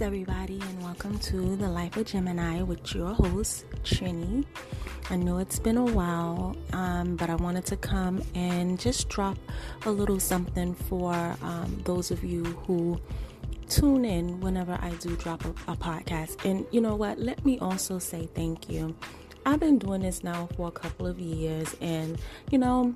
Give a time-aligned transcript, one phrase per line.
[0.00, 4.44] Everybody, and welcome to the Life of Gemini with your host, Trini.
[5.08, 9.38] I know it's been a while, um, but I wanted to come and just drop
[9.86, 13.00] a little something for um, those of you who
[13.68, 16.44] tune in whenever I do drop a, a podcast.
[16.44, 17.18] And you know what?
[17.18, 18.94] Let me also say thank you.
[19.46, 22.18] I've been doing this now for a couple of years, and
[22.50, 22.94] you know,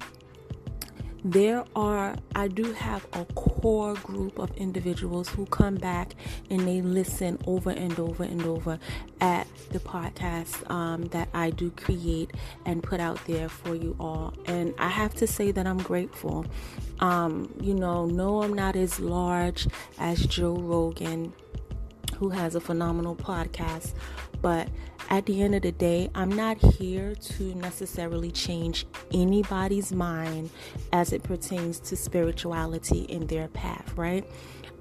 [1.25, 6.15] there are i do have a core group of individuals who come back
[6.49, 8.79] and they listen over and over and over
[9.21, 12.31] at the podcast um, that i do create
[12.65, 14.33] and put out there for you all.
[14.47, 16.47] And i have to say that i'm grateful.
[17.01, 19.67] Um, you know no i'm not as large
[19.99, 21.33] as joe rogan
[22.21, 23.95] who has a phenomenal podcast
[24.43, 24.69] but
[25.09, 30.51] at the end of the day, I'm not here to necessarily change anybody's mind
[30.93, 34.25] as it pertains to spirituality in their path, right?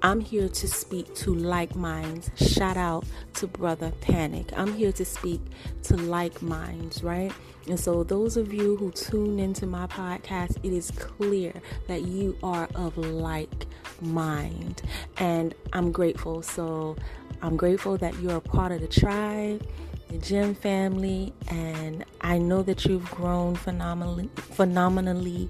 [0.02, 2.30] I'm here to speak to like minds.
[2.36, 4.50] Shout out to Brother Panic.
[4.56, 5.42] I'm here to speak
[5.84, 7.32] to like minds, right?
[7.68, 11.52] And so, those of you who tune into my podcast, it is clear
[11.86, 13.66] that you are of like
[14.00, 14.80] mind.
[15.18, 16.40] And I'm grateful.
[16.40, 16.96] So,
[17.42, 19.66] I'm grateful that you're a part of the tribe
[20.10, 24.28] the gym family, and I know that you've grown phenomenally.
[24.34, 25.48] Phenomenally,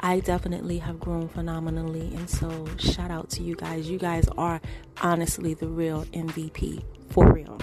[0.00, 3.88] I definitely have grown phenomenally, and so shout out to you guys.
[3.88, 4.60] You guys are
[5.00, 7.58] honestly the real MVP for real.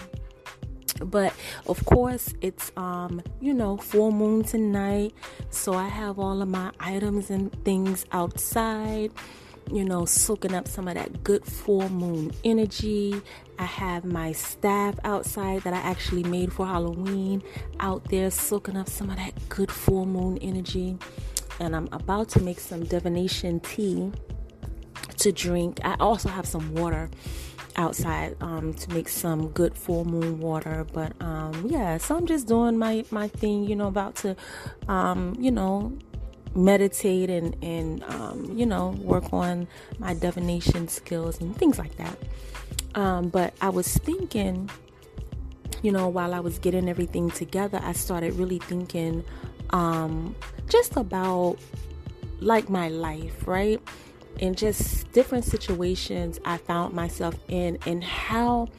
[1.03, 1.33] But
[1.67, 5.13] of course, it's um, you know, full moon tonight,
[5.51, 9.11] so I have all of my items and things outside
[9.71, 13.21] you know, soaking up some of that good full moon energy.
[13.57, 17.43] I have my staff outside that I actually made for Halloween
[17.79, 20.97] out there, soaking up some of that good full moon energy.
[21.59, 24.11] And I'm about to make some divination tea
[25.17, 25.79] to drink.
[25.83, 27.09] I also have some water
[27.75, 30.85] outside um, to make some good full moon water.
[30.93, 34.35] But um, yeah, so I'm just doing my my thing, you know, about to,
[34.87, 35.97] um, you know,
[36.55, 39.67] meditate and and um, you know work on
[39.99, 42.17] my divination skills and things like that.
[42.95, 44.69] Um, but I was thinking,
[45.81, 49.23] you know, while I was getting everything together, I started really thinking
[49.69, 50.35] um,
[50.67, 51.57] just about
[52.39, 53.79] like my life, right?
[54.41, 58.69] And just different situations I found myself in and how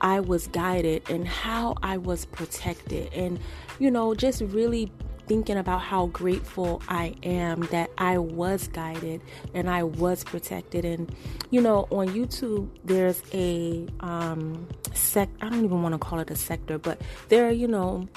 [0.00, 3.38] I was guided and how I was protected and
[3.78, 4.90] you know just really
[5.30, 9.20] thinking about how grateful I am that I was guided
[9.54, 10.84] and I was protected.
[10.84, 11.14] And
[11.50, 15.28] you know, on YouTube, there's a um, sec.
[15.40, 18.08] I don't even want to call it a sector, but there are you know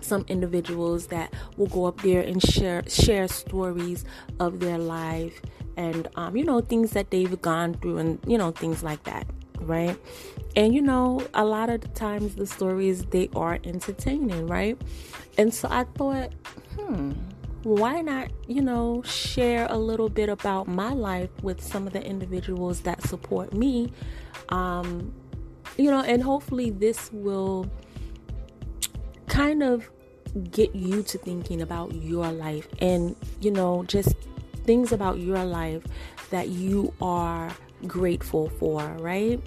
[0.00, 4.04] some individuals that will go up there and share share stories
[4.40, 5.40] of their life
[5.76, 9.24] and um, you know things that they've gone through and you know things like that
[9.60, 9.96] right
[10.56, 14.80] and you know a lot of the times the stories they are entertaining right
[15.38, 16.32] and so i thought
[16.78, 17.12] hmm
[17.62, 22.02] why not you know share a little bit about my life with some of the
[22.02, 23.92] individuals that support me
[24.48, 25.12] um
[25.76, 27.70] you know and hopefully this will
[29.28, 29.90] kind of
[30.50, 34.14] get you to thinking about your life and you know just
[34.64, 35.82] things about your life
[36.30, 37.50] that you are
[37.86, 39.40] grateful for, right?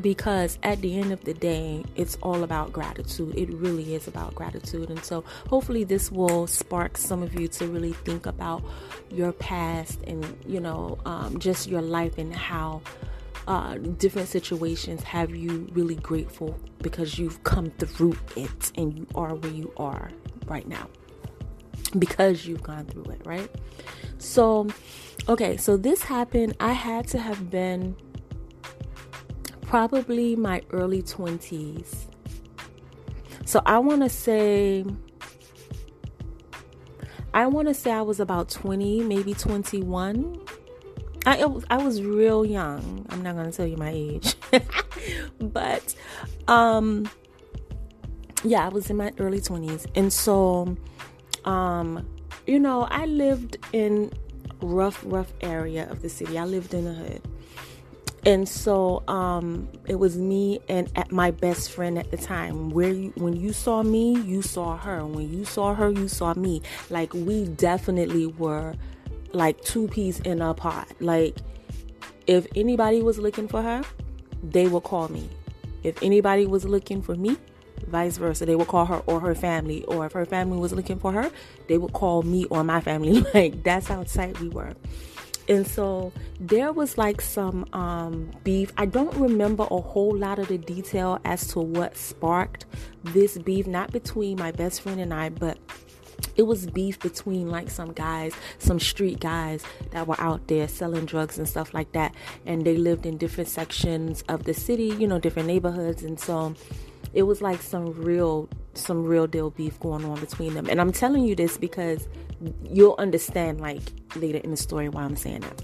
[0.00, 3.34] Because at the end of the day, it's all about gratitude.
[3.36, 4.88] It really is about gratitude.
[4.88, 8.62] And so, hopefully, this will spark some of you to really think about
[9.10, 12.82] your past and, you know, um, just your life and how
[13.48, 19.34] uh, different situations have you really grateful because you've come through it and you are
[19.34, 20.10] where you are
[20.46, 20.86] right now
[21.98, 23.50] because you've gone through it, right?
[24.18, 24.68] So,
[25.28, 26.56] okay, so this happened.
[26.60, 27.96] I had to have been
[29.70, 32.06] probably my early 20s.
[33.44, 34.84] So I want to say
[37.32, 40.40] I want to say I was about 20, maybe 21.
[41.24, 43.06] I I was real young.
[43.10, 44.34] I'm not going to tell you my age.
[45.40, 45.94] but
[46.48, 47.08] um
[48.42, 49.86] yeah, I was in my early 20s.
[49.94, 50.76] And so
[51.44, 52.08] um,
[52.44, 54.12] you know, I lived in
[54.62, 56.38] rough, rough area of the city.
[56.38, 57.22] I lived in the hood.
[58.26, 62.70] And so um, it was me and my best friend at the time.
[62.70, 65.04] Where you, when you saw me, you saw her.
[65.06, 66.62] When you saw her, you saw me.
[66.90, 68.74] Like we definitely were
[69.32, 70.88] like two peas in a pot.
[71.00, 71.38] Like
[72.26, 73.82] if anybody was looking for her,
[74.42, 75.28] they would call me.
[75.82, 77.38] If anybody was looking for me,
[77.86, 78.46] vice versa.
[78.46, 81.30] They would call her or her family, or if her family was looking for her,
[81.68, 83.24] they would call me or my family.
[83.34, 84.74] Like that's how tight we were.
[85.50, 88.72] And so there was like some um, beef.
[88.78, 92.66] I don't remember a whole lot of the detail as to what sparked
[93.02, 95.58] this beef, not between my best friend and I, but
[96.36, 101.04] it was beef between like some guys, some street guys that were out there selling
[101.04, 102.14] drugs and stuff like that.
[102.46, 106.04] And they lived in different sections of the city, you know, different neighborhoods.
[106.04, 106.54] And so
[107.12, 110.68] it was like some real, some real deal beef going on between them.
[110.68, 112.08] And I'm telling you this because
[112.70, 113.82] you'll understand like
[114.16, 115.62] later in the story why I'm saying that.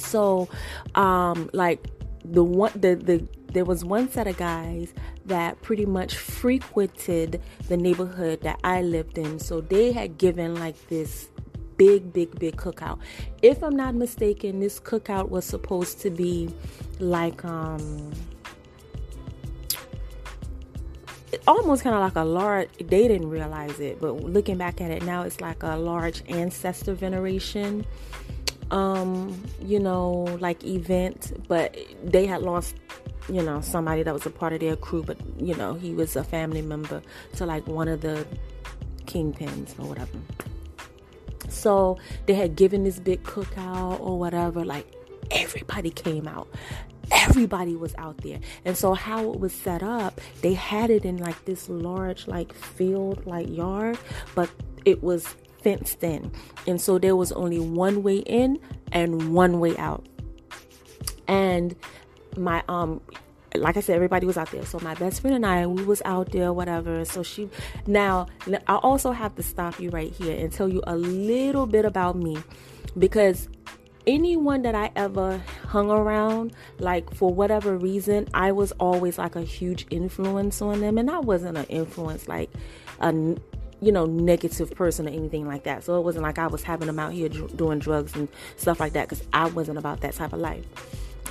[0.00, 0.48] So,
[0.94, 1.86] um, like
[2.24, 4.92] the one, the, the, there was one set of guys
[5.26, 9.38] that pretty much frequented the neighborhood that I lived in.
[9.38, 11.28] So they had given like this
[11.76, 12.98] big, big, big cookout.
[13.42, 16.50] If I'm not mistaken, this cookout was supposed to be
[16.98, 18.12] like um
[21.46, 25.02] almost kind of like a large they didn't realize it but looking back at it
[25.04, 27.84] now it's like a large ancestor veneration
[28.70, 32.74] um you know like event but they had lost
[33.30, 36.16] you know, somebody that was a part of their crew, but you know, he was
[36.16, 37.02] a family member
[37.36, 38.26] to like one of the
[39.04, 40.18] kingpins or whatever.
[41.48, 44.86] So they had given this big cookout or whatever, like
[45.30, 46.48] everybody came out.
[47.10, 48.40] Everybody was out there.
[48.64, 52.52] And so how it was set up, they had it in like this large like
[52.52, 53.98] field like yard,
[54.34, 54.50] but
[54.84, 55.26] it was
[55.62, 56.32] fenced in.
[56.66, 58.58] And so there was only one way in
[58.92, 60.06] and one way out.
[61.28, 61.76] And
[62.36, 63.00] my um
[63.56, 64.64] like I said, everybody was out there.
[64.64, 67.04] So my best friend and I, we was out there, whatever.
[67.04, 67.50] So she,
[67.84, 71.84] now I also have to stop you right here and tell you a little bit
[71.84, 72.38] about me,
[72.96, 73.48] because
[74.10, 79.42] anyone that I ever hung around, like for whatever reason, I was always like a
[79.42, 82.50] huge influence on them, and I wasn't an influence like
[83.00, 83.12] a
[83.82, 85.84] you know negative person or anything like that.
[85.84, 88.80] So it wasn't like I was having them out here dr- doing drugs and stuff
[88.80, 90.66] like that, because I wasn't about that type of life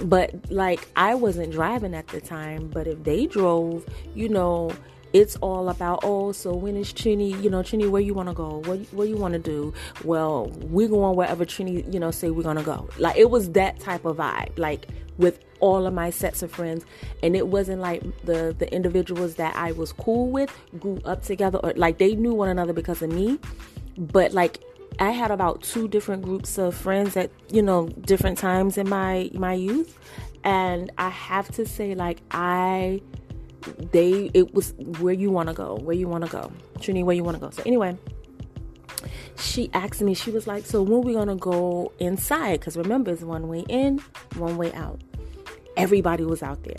[0.02, 3.86] but like I wasn't driving at the time, but if they drove,
[4.16, 4.72] you know,
[5.14, 8.36] it's all about oh so when is Trini you know Trini where you want to
[8.36, 8.62] go?
[8.66, 9.74] What what you want to do?
[10.04, 12.90] Well we're going wherever Trini you know say we're gonna go.
[12.98, 16.86] Like it was that type of vibe like with all of my sets of friends.
[17.22, 21.60] And it wasn't like the the individuals that I was cool with grew up together
[21.60, 23.40] or like they knew one another because of me.
[23.98, 24.64] But like
[25.00, 29.30] I had about two different groups of friends at you know different times in my
[29.34, 29.98] my youth,
[30.44, 33.02] and I have to say like I
[33.92, 37.16] they it was where you want to go, where you want to go, Trini, where
[37.16, 37.50] you want to go.
[37.50, 37.98] So anyway,
[39.38, 42.60] she asked me, she was like, so when we gonna go inside?
[42.60, 44.00] Because remember, it's one way in,
[44.36, 45.00] one way out.
[45.78, 46.76] Everybody was out there.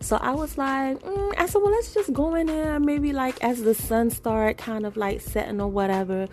[0.00, 2.78] So I was like, mm, I said, well, let's just go in there.
[2.78, 6.26] Maybe like as the sun start kind of like setting or whatever.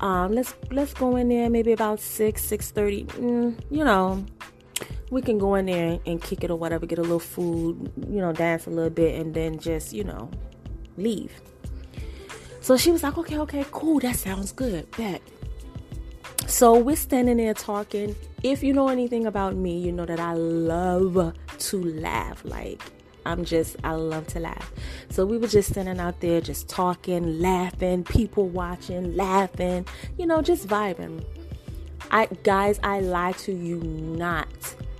[0.00, 1.50] Um, let's let's go in there.
[1.50, 3.04] Maybe about six six thirty.
[3.04, 4.24] Mm, you know,
[5.10, 6.86] we can go in there and kick it or whatever.
[6.86, 7.92] Get a little food.
[8.08, 10.30] You know, dance a little bit, and then just you know,
[10.96, 11.32] leave.
[12.60, 14.00] So she was like, okay, okay, cool.
[14.00, 14.90] That sounds good.
[14.92, 15.22] Bet.
[16.46, 18.14] So we're standing there talking.
[18.42, 22.44] If you know anything about me, you know that I love to laugh.
[22.44, 22.82] Like
[23.28, 24.72] I'm just, I love to laugh.
[25.10, 30.40] So we were just standing out there, just talking, laughing, people watching, laughing, you know,
[30.40, 31.24] just vibing.
[32.10, 34.48] I, guys, I lie to you not.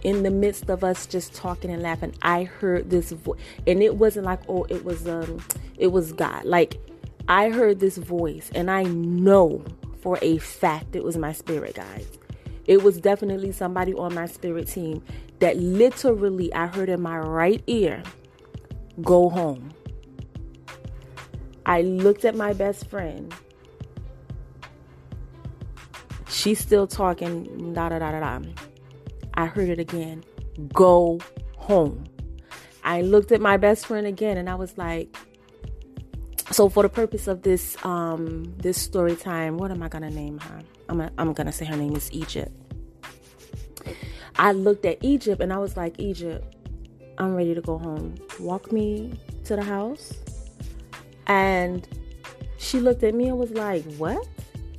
[0.03, 3.97] In the midst of us just talking and laughing, I heard this voice, and it
[3.97, 5.43] wasn't like, oh, it was, um,
[5.77, 6.45] it was God.
[6.45, 6.81] Like,
[7.29, 9.65] I heard this voice, and I know
[10.01, 12.07] for a fact it was my spirit, guys.
[12.67, 15.03] It was definitely somebody on my spirit team
[15.41, 18.03] that literally I heard in my right ear
[19.03, 19.73] go home.
[21.67, 23.35] I looked at my best friend.
[26.29, 28.68] She's still talking, da da da da da.
[29.39, 30.25] I heard it again
[30.73, 31.21] go
[31.57, 32.05] home.
[32.83, 35.17] I looked at my best friend again and I was like,
[36.51, 40.39] so for the purpose of this um this story time, what am I gonna name
[40.39, 40.61] her?
[40.89, 42.51] I'm a, I'm gonna say her name is Egypt.
[44.35, 46.57] I looked at Egypt and I was like, Egypt,
[47.19, 48.17] I'm ready to go home.
[48.41, 49.13] Walk me
[49.45, 50.15] to the house.
[51.29, 51.87] And
[52.59, 54.27] she looked at me and was like, What?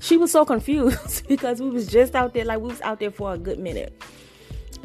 [0.02, 3.12] She was so confused because we was just out there, like we was out there
[3.12, 3.94] for a good minute.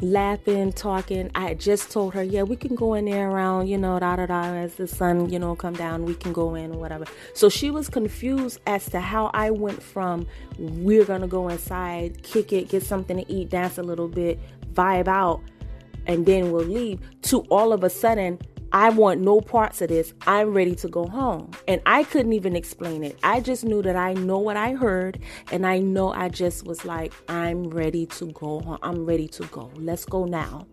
[0.01, 1.31] Laughing, talking.
[1.35, 4.17] I had just told her, yeah, we can go in there around, you know, da
[4.17, 7.05] da da, as the sun, you know, come down, we can go in whatever.
[7.33, 10.27] So she was confused as to how I went from
[10.59, 14.37] we're gonna go inside, kick it, get something to eat, dance a little bit,
[14.73, 15.41] vibe out,
[16.07, 18.37] and then we'll leave to all of a sudden
[18.75, 20.13] I want no parts of this.
[20.27, 21.49] I'm ready to go home.
[21.53, 21.57] Oh.
[21.65, 23.17] And I couldn't even explain it.
[23.23, 25.17] I just knew that I know what I heard.
[25.49, 28.77] And I know I just was like, I'm ready to go home.
[28.83, 29.71] I'm ready to go.
[29.75, 30.67] Let's go now.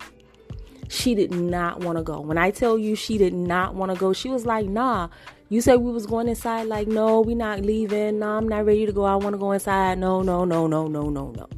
[0.89, 2.19] She did not want to go.
[2.19, 5.09] When I tell you she did not want to go, she was like, nah.
[5.49, 6.67] You said we was going inside.
[6.67, 8.19] Like, no, we not leaving.
[8.19, 9.05] No, I'm not ready to go.
[9.05, 10.01] I want to go inside.
[10.01, 11.49] No, no, no, no, no, no, no.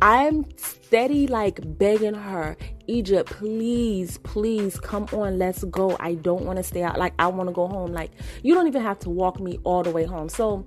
[0.00, 2.56] I'm steady like begging her,
[2.90, 5.96] Egypt, please, please come on, let's go.
[6.00, 6.98] I don't want to stay out.
[6.98, 7.92] Like, I want to go home.
[7.92, 8.10] Like,
[8.42, 10.28] you don't even have to walk me all the way home.
[10.28, 10.66] So,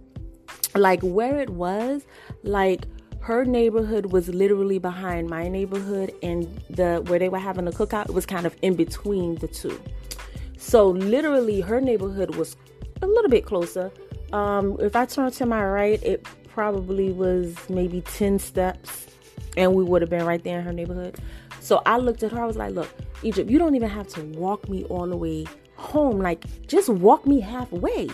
[0.75, 2.05] like, where it was,
[2.43, 2.85] like,
[3.19, 8.09] her neighborhood was literally behind my neighborhood, and the where they were having a cookout
[8.11, 9.79] was kind of in between the two.
[10.57, 12.55] So, literally, her neighborhood was
[13.01, 13.91] a little bit closer.
[14.31, 19.07] Um, if I turn to my right, it probably was maybe 10 steps
[19.57, 21.17] and we would have been right there in her neighborhood.
[21.63, 22.89] So I looked at her, I was like, Look,
[23.24, 25.46] Egypt, you don't even have to walk me all the way
[25.77, 26.20] home.
[26.20, 28.10] Like, just walk me halfway.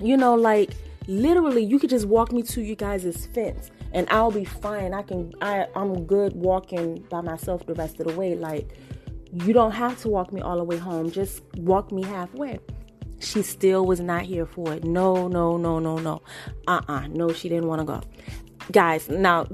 [0.00, 0.70] You know, like
[1.06, 4.92] literally you could just walk me to you guys' fence and I'll be fine.
[4.92, 8.34] I can I, I'm good walking by myself the rest of the way.
[8.34, 8.76] Like
[9.32, 11.12] you don't have to walk me all the way home.
[11.12, 12.58] Just walk me halfway.
[13.20, 14.82] She still was not here for it.
[14.82, 16.22] No, no, no, no, no.
[16.66, 17.06] Uh-uh.
[17.06, 18.00] No, she didn't want to go.
[18.72, 19.46] Guys, now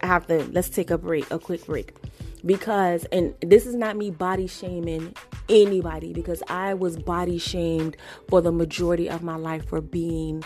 [0.00, 1.99] I have to let's take a break, a quick break.
[2.44, 5.14] Because and this is not me body shaming
[5.48, 7.96] anybody because I was body shamed
[8.28, 10.42] for the majority of my life for being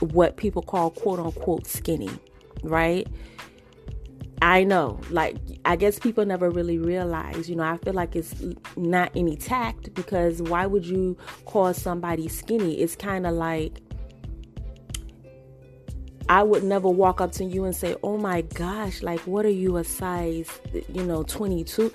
[0.00, 2.10] what people call quote unquote skinny,
[2.62, 3.06] right?
[4.42, 8.34] I know, like, I guess people never really realize, you know, I feel like it's
[8.76, 12.80] not any tact because why would you call somebody skinny?
[12.80, 13.80] It's kind of like
[16.32, 19.50] I would never walk up to you and say, "Oh my gosh, like what are
[19.50, 20.48] you a size,
[20.90, 21.92] you know, 22?"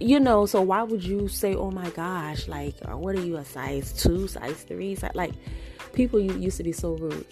[0.00, 3.44] You know, so why would you say, "Oh my gosh, like what are you a
[3.44, 5.34] size 2, size 3?" Like
[5.92, 7.26] people used to be so rude.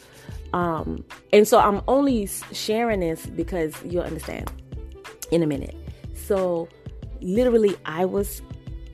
[0.53, 4.53] Um and so I'm only sharing this because you'll understand
[5.31, 5.75] in a minute.
[6.13, 6.69] So
[7.23, 8.43] literally I was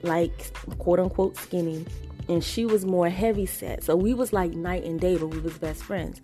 [0.03, 1.85] like quote unquote skinny
[2.29, 3.83] and she was more heavy set.
[3.83, 6.21] So we was like night and day, but we was best friends.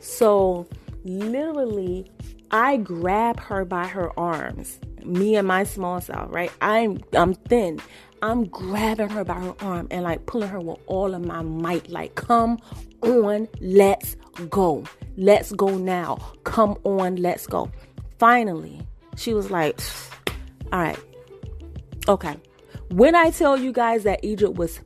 [0.00, 0.66] So
[1.04, 2.10] literally,
[2.50, 6.52] I grab her by her arms, me and my small self, right?
[6.60, 7.80] I'm I'm thin.
[8.22, 11.90] I'm grabbing her by her arm and like pulling her with all of my might,
[11.90, 12.58] like, come
[13.02, 14.16] on, let's
[14.48, 14.84] go.
[15.16, 16.16] Let's go now.
[16.44, 17.70] Come on, let's go.
[18.18, 18.80] Finally,
[19.16, 19.78] she was like,
[20.72, 20.98] all right,
[22.08, 22.36] okay.
[22.90, 24.80] When I tell you guys that Egypt was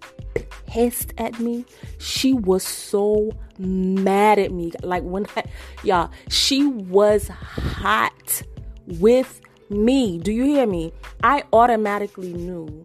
[0.66, 1.64] pissed at me.
[1.98, 4.72] She was so mad at me.
[4.82, 5.44] Like when I,
[5.82, 8.42] y'all, she was hot
[8.86, 10.18] with me.
[10.18, 10.92] Do you hear me?
[11.22, 12.82] I automatically knew.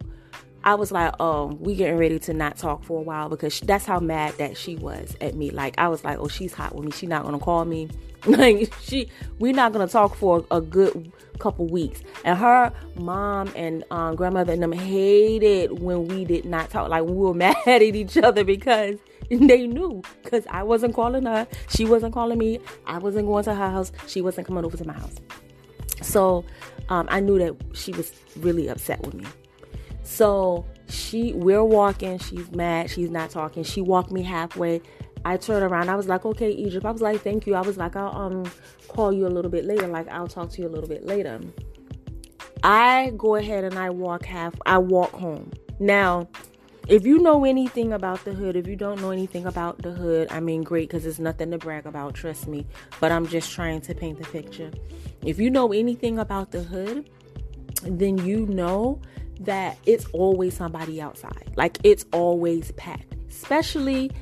[0.64, 3.84] I was like, oh, we getting ready to not talk for a while because that's
[3.84, 5.50] how mad that she was at me.
[5.50, 6.90] Like I was like, oh, she's hot with me.
[6.90, 7.88] She not gonna call me.
[8.36, 12.02] Like she, we're not gonna talk for a good couple weeks.
[12.24, 16.88] And her mom and um, grandmother and them hated when we did not talk.
[16.88, 18.98] Like we were mad at each other because
[19.30, 23.54] they knew because I wasn't calling her, she wasn't calling me, I wasn't going to
[23.54, 25.14] her house, she wasn't coming over to my house.
[26.02, 26.44] So
[26.88, 29.26] um, I knew that she was really upset with me.
[30.02, 32.18] So she, we're walking.
[32.18, 32.90] She's mad.
[32.90, 33.64] She's not talking.
[33.64, 34.80] She walked me halfway.
[35.26, 35.88] I turned around.
[35.88, 36.86] I was like, okay, Egypt.
[36.86, 37.56] I was like, thank you.
[37.56, 38.44] I was like, I'll um
[38.86, 39.88] call you a little bit later.
[39.88, 41.40] Like, I'll talk to you a little bit later.
[42.62, 44.54] I go ahead and I walk half.
[44.66, 45.50] I walk home.
[45.80, 46.28] Now,
[46.86, 50.28] if you know anything about the hood, if you don't know anything about the hood,
[50.30, 52.64] I mean, great, because it's nothing to brag about, trust me.
[53.00, 54.70] But I'm just trying to paint the picture.
[55.22, 57.10] If you know anything about the hood,
[57.82, 59.00] then you know
[59.40, 61.52] that it's always somebody outside.
[61.56, 64.12] Like, it's always packed, especially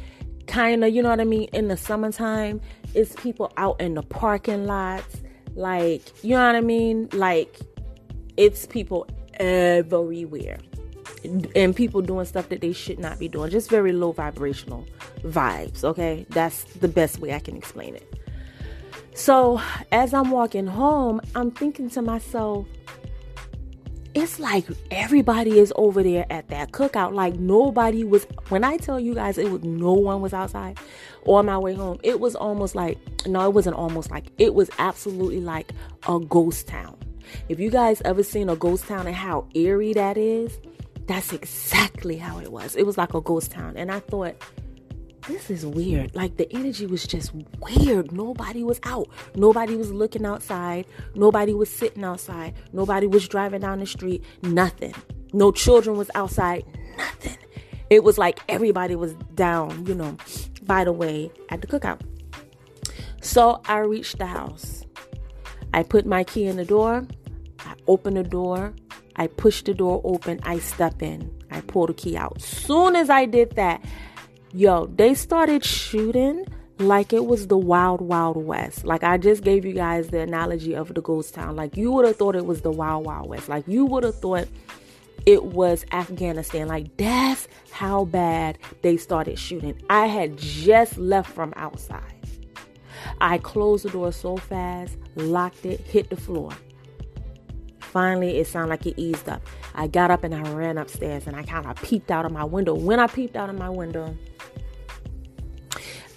[0.47, 1.49] kind of, you know what I mean?
[1.53, 2.61] In the summertime,
[2.95, 5.23] it's people out in the parking lots.
[5.55, 7.09] Like, you know what I mean?
[7.13, 7.59] Like,
[8.37, 10.59] it's people everywhere.
[11.55, 13.51] And people doing stuff that they should not be doing.
[13.51, 14.85] Just very low vibrational
[15.23, 16.27] vibes, okay?
[16.31, 18.15] That's the best way I can explain it.
[19.15, 19.61] So,
[19.93, 22.67] as I'm walking home, I'm thinking to myself,
[24.14, 27.12] it's like everybody is over there at that cookout.
[27.12, 30.78] Like nobody was when I tell you guys it was no one was outside
[31.26, 31.99] on my way home.
[32.02, 35.73] It was almost like no, it wasn't almost like it was absolutely like
[36.09, 36.97] a ghost town.
[37.49, 40.59] If you guys ever seen a ghost town and how eerie that is,
[41.06, 42.76] that's exactly how it was.
[42.76, 43.76] It was like a ghost town.
[43.76, 44.37] And I thought
[45.26, 46.14] this is weird.
[46.14, 48.12] Like the energy was just weird.
[48.12, 49.09] Nobody was out.
[49.35, 50.87] Nobody was looking outside.
[51.14, 52.54] Nobody was sitting outside.
[52.73, 54.25] Nobody was driving down the street.
[54.43, 54.95] Nothing.
[55.33, 56.64] No children was outside.
[56.97, 57.37] nothing.
[57.90, 60.16] It was like everybody was down, you know,
[60.62, 62.00] by the way, at the cookout.
[63.21, 64.85] So I reached the house.
[65.73, 67.07] I put my key in the door.
[67.61, 68.75] I open the door.
[69.16, 70.40] I push the door open.
[70.43, 71.33] I step in.
[71.50, 72.40] I pull the key out.
[72.40, 73.85] Soon as I did that,
[74.54, 76.46] yo, they started shooting
[76.78, 78.84] like it was the wild, wild west.
[78.84, 81.56] Like I just gave you guys the analogy of the ghost town.
[81.56, 83.49] Like you would have thought it was the wild, wild west.
[83.49, 84.49] Like you would have thought
[85.26, 86.68] it was Afghanistan.
[86.68, 89.80] Like that's how bad they started shooting.
[89.90, 92.02] I had just left from outside.
[93.20, 96.52] I closed the door so fast, locked it, hit the floor.
[97.80, 99.42] Finally, it sounded like it eased up.
[99.75, 102.44] I got up and I ran upstairs and I kind of peeped out of my
[102.44, 102.75] window.
[102.75, 104.16] When I peeped out of my window,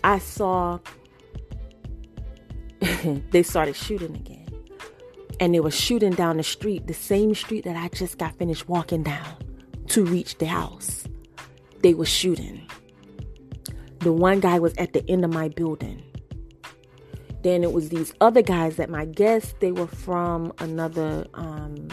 [0.07, 0.79] I saw
[3.31, 4.47] they started shooting again.
[5.41, 8.69] And they were shooting down the street, the same street that I just got finished
[8.69, 9.35] walking down
[9.87, 11.03] to reach the house.
[11.83, 12.65] They were shooting.
[13.99, 16.01] The one guy was at the end of my building.
[17.43, 21.89] Then it was these other guys that my guess they were from another um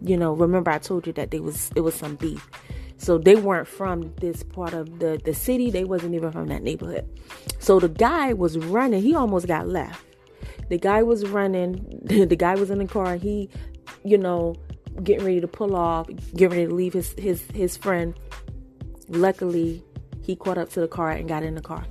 [0.00, 2.48] you know, remember I told you that they was it was some beef.
[2.98, 5.70] So they weren't from this part of the, the city.
[5.70, 7.08] They wasn't even from that neighborhood.
[7.60, 9.02] So the guy was running.
[9.02, 10.04] He almost got left.
[10.68, 12.02] The guy was running.
[12.08, 13.16] The guy was in the car.
[13.16, 13.48] He,
[14.04, 14.56] you know,
[15.02, 18.14] getting ready to pull off, getting ready to leave his his his friend.
[19.08, 19.82] Luckily,
[20.22, 21.86] he caught up to the car and got in the car.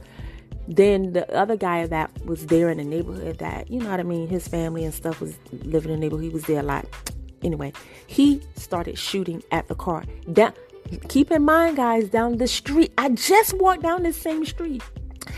[0.67, 4.03] Then the other guy that was there in the neighborhood that, you know what I
[4.03, 6.25] mean, his family and stuff was living in the neighborhood.
[6.25, 6.85] He was there a lot.
[7.41, 7.71] Anyway,
[8.07, 10.03] he started shooting at the car.
[10.33, 10.53] Down
[11.09, 14.83] Keep in mind, guys, down the street, I just walked down this same street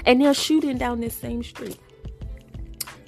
[0.06, 1.78] and they're shooting down this same street.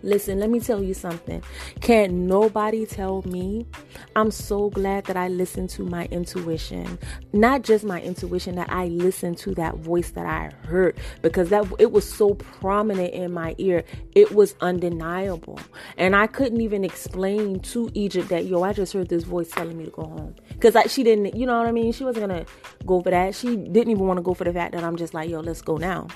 [0.03, 1.43] Listen, let me tell you something.
[1.79, 3.67] Can't nobody tell me.
[4.15, 6.97] I'm so glad that I listened to my intuition.
[7.33, 11.65] Not just my intuition, that I listened to that voice that I heard because that
[11.79, 13.83] it was so prominent in my ear.
[14.15, 15.59] It was undeniable.
[15.97, 19.77] And I couldn't even explain to Egypt that, yo, I just heard this voice telling
[19.77, 20.35] me to go home.
[20.49, 21.91] Because like she didn't, you know what I mean?
[21.91, 22.51] She wasn't going to
[22.85, 23.35] go for that.
[23.35, 25.61] She didn't even want to go for the fact that I'm just like, yo, let's
[25.61, 26.07] go now.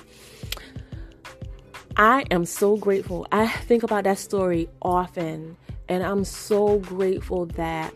[1.98, 3.26] I am so grateful.
[3.32, 5.56] I think about that story often,
[5.88, 7.94] and I'm so grateful that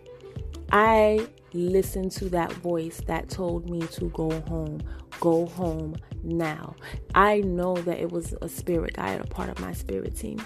[0.72, 4.80] I listened to that voice that told me to go home.
[5.20, 6.76] Go home now.
[7.14, 10.40] I know that it was a spirit guide, a part of my spirit team.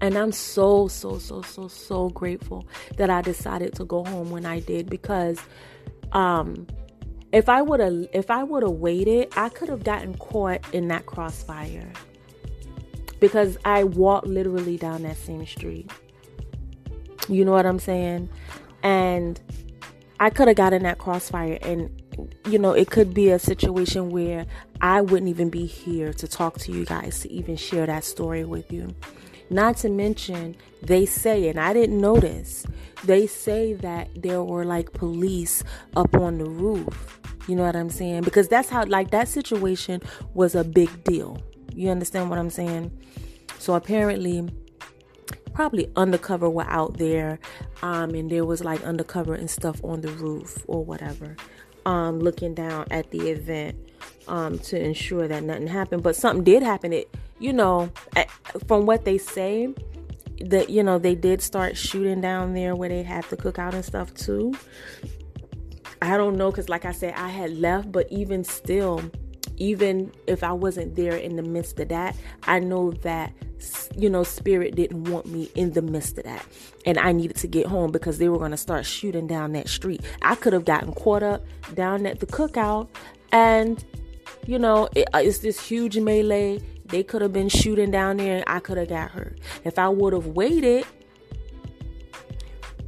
[0.00, 4.46] And I'm so, so, so, so, so grateful that I decided to go home when
[4.46, 5.38] I did because
[6.12, 6.66] um
[7.32, 10.88] if I would have if I would have waited, I could have gotten caught in
[10.88, 11.92] that crossfire
[13.20, 15.90] because I walked literally down that same street.
[17.28, 18.28] You know what I'm saying?
[18.82, 19.40] And
[20.18, 21.90] I could have gotten that crossfire, and
[22.46, 24.46] you know, it could be a situation where
[24.80, 28.44] I wouldn't even be here to talk to you guys to even share that story
[28.44, 28.94] with you.
[29.48, 32.66] Not to mention, they say, and I didn't notice,
[33.04, 35.64] they say that there were like police
[35.96, 37.20] up on the roof.
[37.48, 38.22] You know what I'm saying?
[38.22, 40.02] Because that's how, like, that situation
[40.34, 41.42] was a big deal.
[41.72, 42.90] You understand what I'm saying?
[43.58, 44.48] So apparently,
[45.52, 47.38] probably undercover were out there,
[47.82, 51.36] um, and there was like undercover and stuff on the roof or whatever,
[51.86, 53.76] um, looking down at the event
[54.28, 56.02] um, to ensure that nothing happened.
[56.02, 56.92] But something did happen.
[56.92, 57.90] It, you know,
[58.66, 59.74] from what they say,
[60.40, 63.84] that you know they did start shooting down there where they had the cookout and
[63.84, 64.54] stuff too.
[66.02, 69.02] I don't know because, like I said, I had left, but even still,
[69.60, 73.32] even if I wasn't there in the midst of that, I know that
[73.94, 76.44] you know spirit didn't want me in the midst of that.
[76.86, 79.68] And i needed to get home because they were going to start shooting down that
[79.68, 80.00] street.
[80.22, 81.44] I could have gotten caught up
[81.74, 82.88] down at the cookout
[83.32, 83.84] and
[84.46, 86.60] you know it, uh, it's this huge melee.
[86.86, 89.38] They could have been shooting down there and i could have got hurt.
[89.64, 90.86] If i would have waited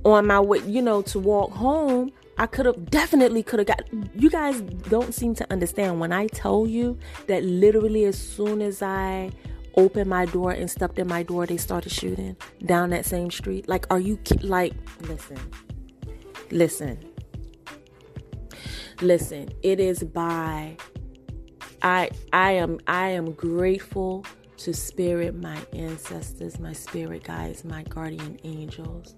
[0.04, 3.83] on my way you know to walk home I could have definitely could have got
[4.14, 8.83] you guys don't seem to understand when I tell you that literally as soon as
[8.83, 9.31] I
[9.77, 13.68] opened my door and stepped in my door they started shooting down that same street.
[13.68, 15.38] Like are you like listen
[16.51, 16.99] listen.
[19.01, 20.77] Listen it is by
[21.83, 24.25] I I am I am grateful
[24.59, 29.14] to spirit my ancestors my spirit guides my guardian angels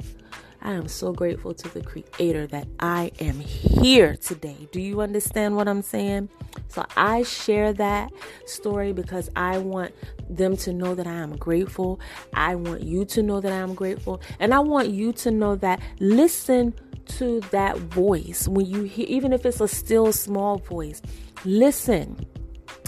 [0.64, 4.66] I am so grateful to the Creator that I am here today.
[4.72, 6.30] Do you understand what I'm saying?
[6.68, 8.10] So I share that
[8.46, 9.94] story because I want
[10.30, 12.00] them to know that I am grateful.
[12.32, 14.22] I want you to know that I am grateful.
[14.40, 16.74] And I want you to know that listen
[17.06, 21.02] to that voice when you hear, even if it's a still small voice,
[21.44, 22.26] listen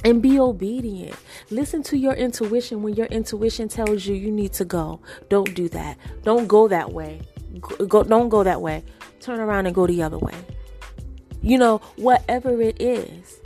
[0.02, 1.16] and be obedient.
[1.50, 5.00] Listen to your intuition when your intuition tells you you need to go.
[5.28, 5.98] Don't do that.
[6.22, 7.20] Don't go that way.
[7.60, 8.84] Go, don't go that way.
[9.20, 10.34] Turn around and go the other way.
[11.42, 13.40] You know, whatever it is,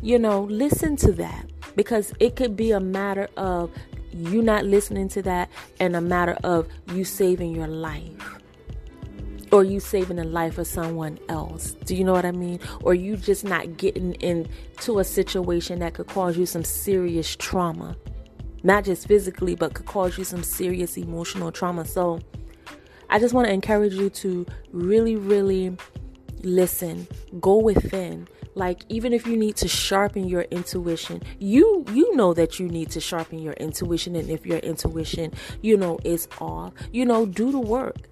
[0.00, 1.46] you know, listen to that
[1.76, 3.70] because it could be a matter of
[4.12, 8.38] you not listening to that and a matter of you saving your life
[9.52, 11.72] or you saving the life of someone else.
[11.84, 12.58] Do you know what I mean?
[12.82, 17.96] Or you just not getting into a situation that could cause you some serious trauma.
[18.62, 21.84] Not just physically, but could cause you some serious emotional trauma.
[21.84, 22.20] So
[23.12, 25.76] I just want to encourage you to really, really
[26.42, 27.06] listen,
[27.40, 28.26] go within.
[28.54, 32.90] Like even if you need to sharpen your intuition, you you know that you need
[32.90, 37.52] to sharpen your intuition and if your intuition, you know, is off, you know, do
[37.52, 38.08] the work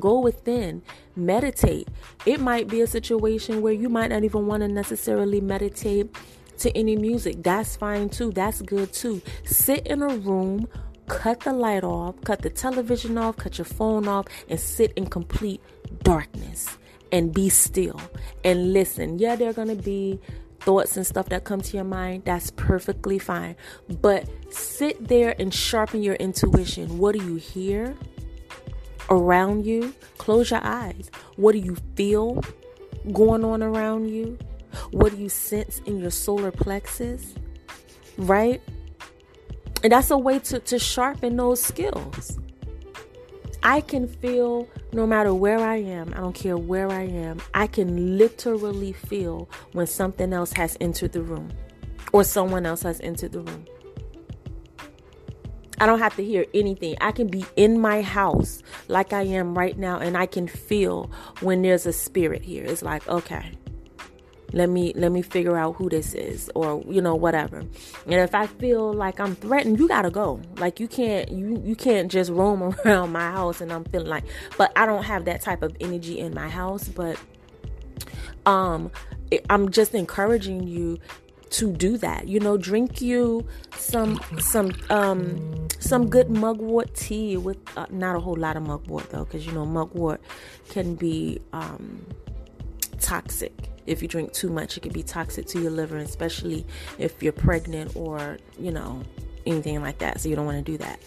[0.00, 0.82] Go within,
[1.16, 1.88] meditate.
[2.26, 6.14] It might be a situation where you might not even want to necessarily meditate
[6.58, 7.42] to any music.
[7.42, 8.32] That's fine too.
[8.32, 9.20] That's good too.
[9.44, 10.68] Sit in a room,
[11.08, 15.06] cut the light off, cut the television off, cut your phone off, and sit in
[15.06, 15.60] complete
[16.02, 16.76] darkness
[17.12, 18.00] and be still
[18.44, 19.18] and listen.
[19.18, 20.20] Yeah, there are going to be
[20.60, 22.24] thoughts and stuff that come to your mind.
[22.24, 23.56] That's perfectly fine.
[23.88, 26.98] But sit there and sharpen your intuition.
[26.98, 27.96] What do you hear?
[29.10, 31.10] around you, close your eyes.
[31.36, 32.42] What do you feel
[33.12, 34.38] going on around you?
[34.90, 37.34] What do you sense in your solar plexus?
[38.16, 38.62] Right?
[39.84, 42.38] And that's a way to, to sharpen those skills.
[43.62, 47.66] I can feel no matter where I am, I don't care where I am, I
[47.66, 51.50] can literally feel when something else has entered the room
[52.12, 53.66] or someone else has entered the room.
[55.78, 56.96] I don't have to hear anything.
[57.02, 61.10] I can be in my house like I am right now and I can feel
[61.40, 62.64] when there's a spirit here.
[62.64, 63.52] It's like, okay.
[64.54, 67.58] Let me let me figure out who this is or you know whatever.
[67.58, 70.40] And if I feel like I'm threatened, you got to go.
[70.58, 74.24] Like you can't you you can't just roam around my house and I'm feeling like
[74.56, 77.18] but I don't have that type of energy in my house, but
[78.46, 78.92] um
[79.50, 81.00] I'm just encouraging you
[81.50, 82.28] to do that.
[82.28, 83.44] You know, drink you
[83.76, 89.10] some some um some good mugwort tea with uh, not a whole lot of mugwort
[89.10, 90.20] though, because you know mugwort
[90.68, 92.06] can be um
[93.00, 93.52] toxic.
[93.86, 96.66] If you drink too much, it can be toxic to your liver, especially
[96.98, 99.02] if you're pregnant or you know
[99.46, 100.20] anything like that.
[100.20, 101.00] So you don't want to do that.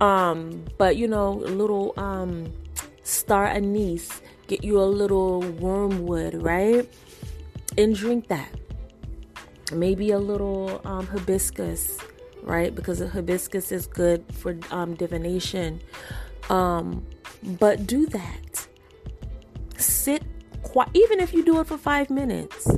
[0.00, 2.52] Um, but you know, a little um
[3.02, 6.88] star anise, get you a little wormwood, right?
[7.76, 8.50] And drink that
[9.72, 11.98] maybe a little um, hibiscus,
[12.42, 12.74] right?
[12.74, 15.80] Because hibiscus is good for um, divination.
[16.50, 17.06] Um,
[17.42, 18.66] but do that.
[19.76, 20.22] Sit
[20.62, 22.68] quiet, even if you do it for five minutes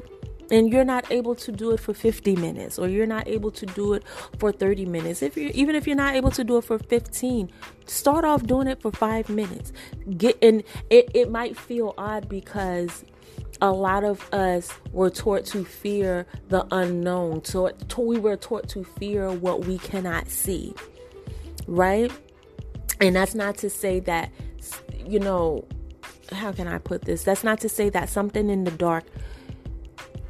[0.50, 3.66] and you're not able to do it for 50 minutes or you're not able to
[3.66, 4.02] do it
[4.38, 7.48] for 30 minutes if you even if you're not able to do it for 15
[7.86, 9.72] start off doing it for five minutes
[10.16, 13.04] get in it, it might feel odd because
[13.62, 17.44] a lot of us were taught to fear the unknown.
[17.44, 20.74] So we were taught to fear what we cannot see,
[21.66, 22.10] right?
[23.00, 24.30] And that's not to say that,
[25.06, 25.66] you know,
[26.32, 27.24] how can I put this?
[27.24, 29.04] That's not to say that something in the dark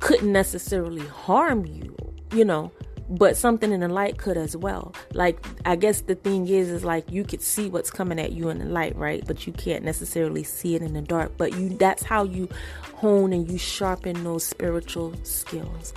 [0.00, 1.94] couldn't necessarily harm you,
[2.32, 2.72] you know,
[3.10, 4.94] but something in the light could as well.
[5.14, 8.48] Like, I guess the thing is, is like you could see what's coming at you
[8.48, 9.22] in the light, right?
[9.26, 11.36] But you can't necessarily see it in the dark.
[11.36, 12.48] But you, that's how you
[12.94, 15.92] hone and you sharpen those spiritual skills.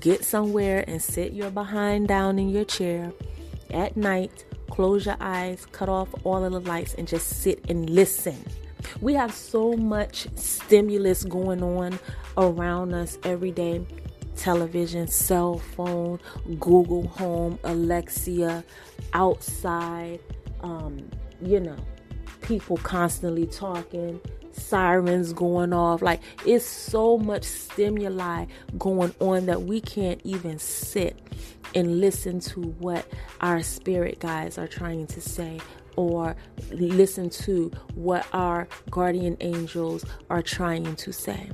[0.00, 3.12] Get somewhere and sit your behind down in your chair
[3.70, 7.88] at night, close your eyes, cut off all of the lights, and just sit and
[7.88, 8.44] listen.
[9.00, 11.98] We have so much stimulus going on
[12.36, 13.84] around us every day
[14.36, 16.18] television, cell phone,
[16.58, 18.64] Google Home, Alexa,
[19.12, 20.20] outside,
[20.62, 21.76] um, you know,
[22.40, 24.20] people constantly talking,
[24.52, 26.02] sirens going off.
[26.02, 28.46] Like it's so much stimuli
[28.78, 31.18] going on that we can't even sit
[31.74, 33.06] and listen to what
[33.40, 35.60] our spirit guides are trying to say
[35.96, 36.36] or
[36.70, 41.50] listen to what our guardian angels are trying to say.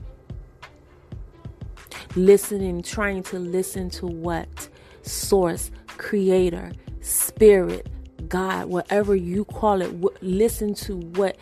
[2.16, 4.68] Listening, trying to listen to what
[5.03, 7.87] source, creator, spirit,
[8.29, 11.37] God, whatever you call it, listen to what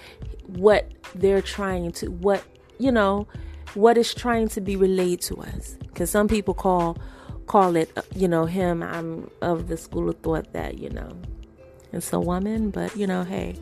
[0.47, 2.43] what they're trying to what
[2.79, 3.27] you know
[3.75, 6.97] what is trying to be relayed to us because some people call
[7.47, 11.11] call it uh, you know him i'm of the school of thought that you know
[11.93, 13.57] it's a woman but you know hey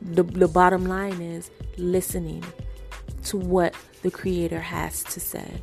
[0.00, 2.44] the, the bottom line is listening
[3.24, 5.62] to what the Creator has to say.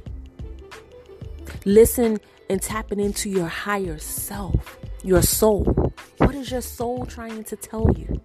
[1.66, 2.20] Listen
[2.50, 5.94] and tapping into your higher self, your soul.
[6.18, 8.22] What is your soul trying to tell you?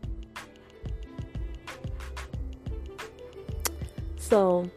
[4.16, 4.68] So,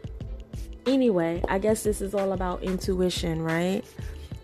[0.86, 3.84] anyway, I guess this is all about intuition, right?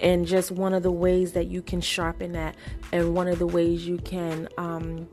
[0.01, 2.55] And just one of the ways that you can sharpen that,
[2.93, 5.09] and one of the ways you can, um,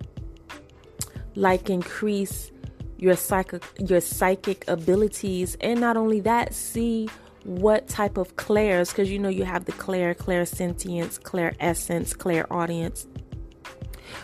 [1.35, 2.51] like, increase
[2.97, 7.09] your psychic your psychic abilities, and not only that, see
[7.43, 13.05] what type of clairs, because you know you have the clair, clairsentience, clair essence, clairaudience,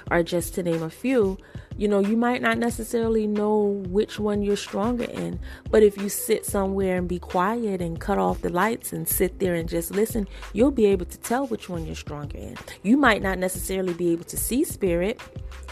[0.09, 1.37] are just to name a few
[1.77, 6.09] you know, you might not necessarily know which one you're stronger in, but if you
[6.09, 9.91] sit somewhere and be quiet and cut off the lights and sit there and just
[9.91, 12.57] listen, you'll be able to tell which one you're stronger in.
[12.83, 15.19] You might not necessarily be able to see spirit,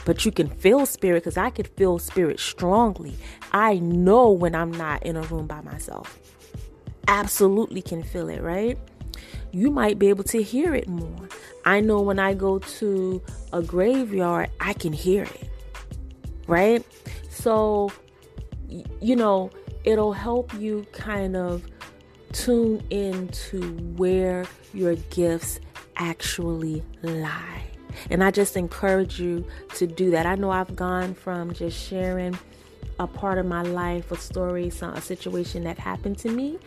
[0.05, 3.15] but you can feel spirit because I could feel spirit strongly.
[3.51, 6.17] I know when I'm not in a room by myself.
[7.07, 8.77] Absolutely can feel it, right?
[9.51, 11.27] You might be able to hear it more.
[11.65, 15.49] I know when I go to a graveyard, I can hear it
[16.49, 16.83] right?
[17.29, 17.91] So,
[18.67, 19.51] you know,
[19.83, 21.65] it'll help you kind of
[22.33, 23.61] tune into
[23.95, 25.59] where your gifts
[25.95, 27.63] actually lie.
[28.09, 30.25] And I just encourage you to do that.
[30.25, 32.37] I know I've gone from just sharing
[32.99, 36.59] a part of my life, a story, some, a situation that happened to me,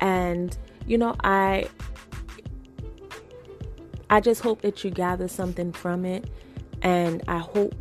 [0.00, 1.68] and you know, I
[4.10, 6.28] I just hope that you gather something from it,
[6.82, 7.74] and I hope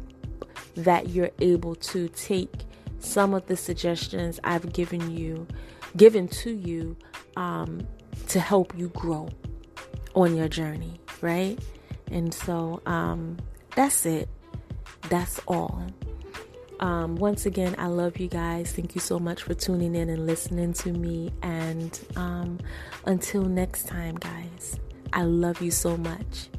[0.78, 2.66] that you're able to take
[3.00, 5.48] some of the suggestions I've given you,
[5.96, 6.96] given to you,
[7.36, 7.86] um,
[8.30, 9.30] to help you grow
[10.16, 11.60] on your journey, right?
[12.12, 13.38] And so um,
[13.76, 14.30] that's it.
[15.10, 15.86] That's all.
[16.80, 18.72] Um, once again, I love you guys.
[18.72, 21.32] Thank you so much for tuning in and listening to me.
[21.42, 22.60] And um,
[23.06, 24.80] until next time, guys,
[25.14, 26.50] I love you so much.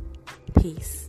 [0.60, 1.08] Peace.